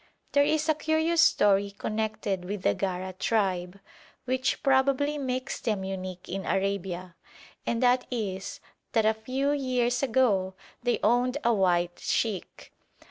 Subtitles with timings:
[0.31, 3.79] There is a curious story connected with the Gara tribe,
[4.25, 7.13] which probably makes them unique in Arabia,
[7.67, 8.59] and that is,
[8.93, 12.73] that a few years ago they owned a white sheikh.